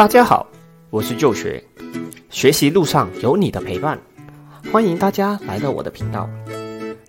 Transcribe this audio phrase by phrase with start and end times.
[0.00, 0.46] 大家好，
[0.88, 1.62] 我是旧学，
[2.30, 4.00] 学习路上有你的陪伴，
[4.72, 6.26] 欢迎大家来到我的频道。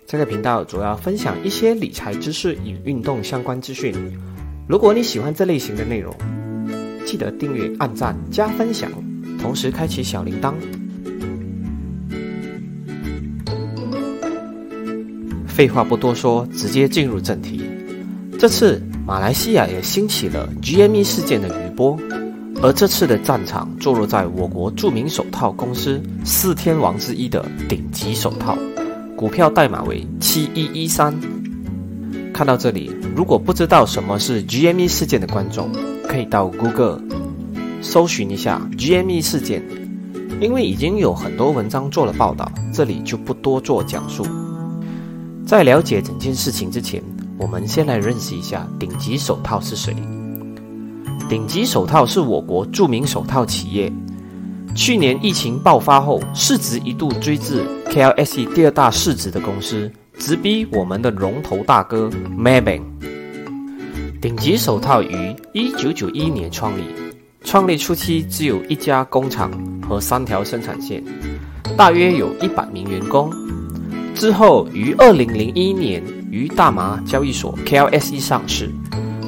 [0.06, 3.94] 这个频道主要分享一些理财知识与运动相关资讯。
[4.68, 6.14] 如果你喜欢这类型的内容，
[7.06, 8.90] 记得订阅、按赞、加分享，
[9.40, 10.52] 同时开启小铃铛。
[15.46, 17.62] 废话不多说，直接进入正题。
[18.38, 21.98] 这次马来西亚也兴起了 GME 事件的余波。
[22.62, 28.56] 而这次的战场坐落在我国著名手套公司四天王之一的顶级手套，
[29.16, 31.12] 股票代码为七一一三。
[32.32, 35.72] 看到这里，如果不知道什么是 GME 事件的观众，
[36.08, 37.02] 可以到 Google
[37.82, 39.60] 搜寻一下 GME 事件，
[40.40, 44.24] 因为已经有很多文章做了报道，这里就不多做讲述。
[45.44, 47.02] 在了解整件事情之前，
[47.38, 49.92] 我们先来认识一下顶级手套是谁。
[51.28, 53.92] 顶级手套是我国著名手套企业。
[54.74, 62.82] 去年疫情爆发后，市值一度追至 KLSE 第二大市值的公司，直逼我们的龙头大哥 m a b a n。
[64.20, 66.82] 顶级手套于一九九一年创立，
[67.44, 69.50] 创立初期只有一家工厂
[69.86, 71.02] 和三条生产线，
[71.76, 73.30] 大约有一百名员工。
[74.14, 78.70] 之后于二零零一年于大麻交易所 KLSE 上市。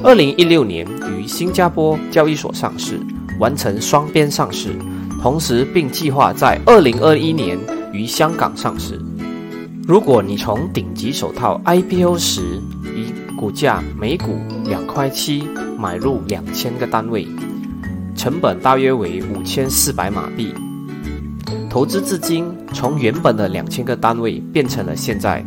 [0.05, 2.99] 二零一六年于新加坡交易所上市，
[3.39, 4.69] 完成双边上市，
[5.19, 7.57] 同时并计划在二零二一年
[7.91, 9.01] 于香港上市。
[9.87, 12.61] 如果你从顶级手套 IPO 时
[12.95, 15.43] 以股价每股两块七
[15.75, 17.27] 买入两千个单位，
[18.15, 20.53] 成本大约为五千四百马币，
[21.67, 25.43] 投资至今从原本的两千个单位变成了现在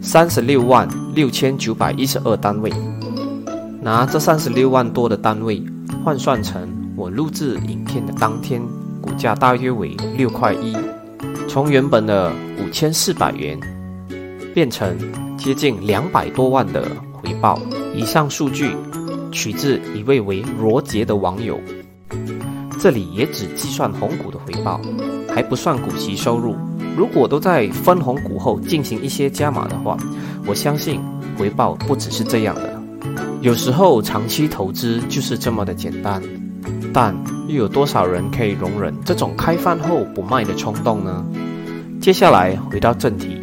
[0.00, 2.72] 三十六万六千九百一十二单位。
[3.82, 5.60] 拿这三十六万多的单位
[6.04, 8.62] 换算成我录制影片的当天
[9.00, 10.72] 股价大约为六块一，
[11.48, 12.32] 从原本的
[12.64, 13.58] 五千四百元
[14.54, 14.96] 变成
[15.36, 17.58] 接近两百多万的回报。
[17.92, 18.76] 以上数据
[19.32, 21.58] 取自一位为罗杰的网友，
[22.78, 24.80] 这里也只计算红股的回报，
[25.28, 26.54] 还不算股息收入。
[26.96, 29.96] 如果都在分红股后进行一些加码的话，
[30.46, 31.00] 我相信
[31.36, 32.81] 回报不只是这样的。
[33.42, 36.22] 有时候长期投资就是这么的简单，
[36.94, 37.12] 但
[37.48, 41.26] 又有多少人可以容忍这种开饭后不卖的冲动呢？
[42.00, 43.36] 接下来回到正题，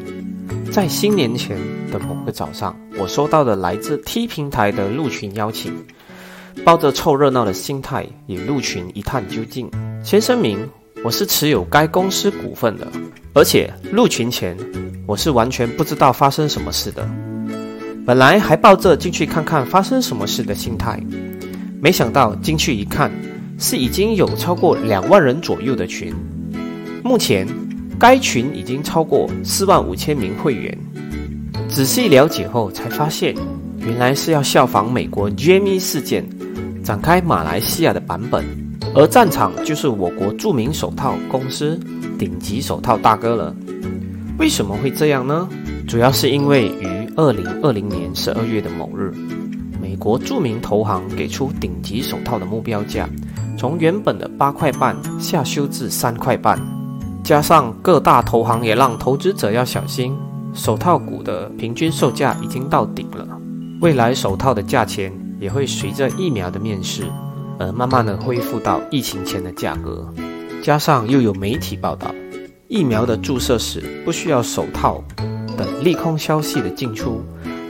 [0.71, 1.57] 在新年前
[1.91, 5.73] 的某个早上，我收到了来自 T 平台的入群邀请，
[6.63, 9.69] 抱着凑热闹的心态也入群一探究竟。
[10.01, 10.65] 先声明，
[11.03, 12.87] 我是持有该公司股份的，
[13.33, 14.57] 而且入群前
[15.05, 17.05] 我是完全不知道发生什么事的。
[18.09, 20.99] 本来还抱着进去看看发生什么事的心态，
[21.79, 23.11] 没想到进去一看，
[23.59, 26.11] 是已经有超过两万人左右的群。
[27.03, 27.47] 目前
[27.99, 30.75] 该群已经超过四万五千名会员。
[31.67, 33.35] 仔细了解后才发现，
[33.77, 36.27] 原来是要效仿美国 GME 事件，
[36.83, 38.43] 展开马来西亚的版本，
[38.95, 41.79] 而战场就是我国著名手套公司
[42.17, 43.55] 顶级手套大哥了。
[44.39, 45.47] 为什么会这样呢？
[45.87, 49.13] 主要是因为与二零二零年十二月的某日，
[49.81, 53.09] 美国著名投行给出顶级手套的目标价，
[53.57, 56.57] 从原本的八块半下修至三块半。
[57.21, 60.15] 加上各大投行也让投资者要小心，
[60.53, 63.27] 手套股的平均售价已经到顶了。
[63.81, 67.03] 未来手套的价钱也会随着疫苗的面世
[67.59, 70.07] 而慢慢的恢复到疫情前的价格。
[70.63, 72.15] 加上又有媒体报道，
[72.69, 75.03] 疫苗的注射时不需要手套。
[75.59, 77.21] 等利空消息的进出，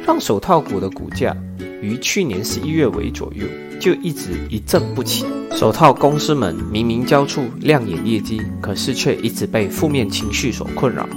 [0.05, 1.35] 让手套股的股价
[1.81, 3.47] 于去年十一月尾左右
[3.79, 5.25] 就一直一振不起。
[5.55, 11.09] 手套公司们明明交出亮眼业绩，可是却一直被负面情绪所困扰，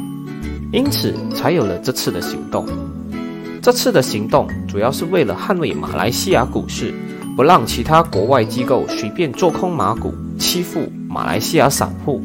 [0.73, 2.67] 因此才有了这次的行动。
[3.61, 6.95] 这次的行动主要是为了捍卫马来西亚股市，
[7.37, 12.23] 不让其他国外机构随便做空马股，欺负马来西亚散户。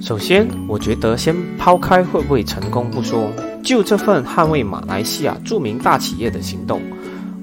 [0.00, 3.30] 首先，我觉得先抛开会不会成功不说。
[3.64, 6.82] 就这份捍卫马来西亚著名大企业的行动，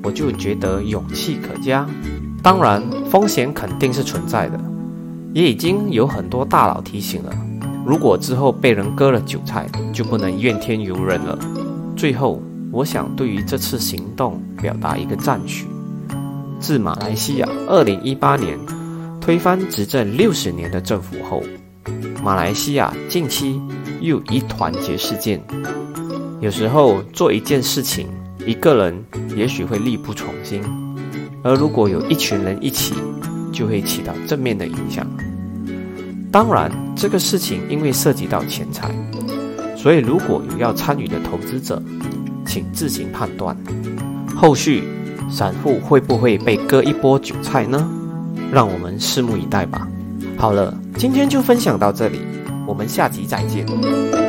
[0.03, 1.85] 我就觉得勇气可嘉。
[2.43, 4.59] 当然，风险肯定是存在的，
[5.33, 7.33] 也已经有很多大佬提醒了。
[7.83, 11.37] 如果之后被人割了韭菜，就不能怨天尤人了。
[11.95, 12.39] 最后，
[12.71, 15.65] 我想对于这次行动表达一个赞许。
[16.59, 18.59] 自马来西亚2018年
[19.19, 21.41] 推翻执政六十年的政府后，
[22.23, 23.59] 马来西亚近期
[24.01, 25.43] 又一团结事件。
[26.41, 28.07] 有时候做一件事情，
[28.47, 29.05] 一个人
[29.37, 30.59] 也许会力不从心，
[31.43, 32.95] 而如果有一群人一起，
[33.53, 35.05] 就会起到正面的影响。
[36.31, 38.89] 当然，这个事情因为涉及到钱财，
[39.77, 41.79] 所以如果有要参与的投资者，
[42.43, 43.55] 请自行判断。
[44.35, 44.83] 后续
[45.29, 47.87] 散户会不会被割一波韭菜呢？
[48.51, 49.87] 让我们拭目以待吧。
[50.37, 52.19] 好了，今天就分享到这里，
[52.65, 54.20] 我们下集再见。